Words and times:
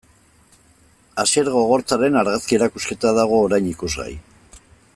Asier 1.23 1.43
Gogortzaren 1.57 2.17
argazki 2.23 2.59
erakusketa 2.59 3.13
dago 3.19 3.43
orain 3.43 3.69
ikusgai. 3.75 4.11